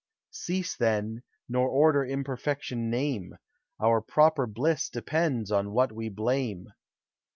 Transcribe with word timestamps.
Cease 0.31 0.75
then, 0.75 1.21
nor 1.47 1.69
order 1.69 2.03
imperfection 2.03 2.89
name: 2.89 3.35
Our 3.79 4.01
proper 4.01 4.47
bliss 4.47 4.89
depends 4.89 5.51
on 5.51 5.73
what 5.73 5.91
we 5.91 6.09
blame. 6.09 6.69